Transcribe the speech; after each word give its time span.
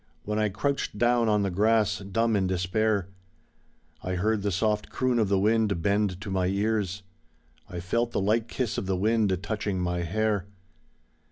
When 0.25 0.39
I 0.39 0.49
crouched 0.49 0.97
down 0.97 1.29
on 1.29 1.43
the 1.43 1.51
grass, 1.51 1.99
dumb 1.99 2.35
in 2.35 2.47
despair, 2.47 3.09
I 4.01 4.15
heard 4.15 4.41
the 4.41 4.51
soft 4.51 4.89
croon 4.89 5.19
of 5.19 5.29
the 5.29 5.37
wind 5.37 5.79
bend 5.83 6.19
to 6.21 6.31
mj 6.31 6.49
ears, 6.55 7.03
I 7.69 7.79
felt 7.81 8.11
the 8.11 8.19
light 8.19 8.47
kiss 8.47 8.79
of 8.79 8.87
the 8.87 8.97
wind 8.97 9.37
touching 9.43 9.77
mj 9.79 10.05
hair. 10.07 10.47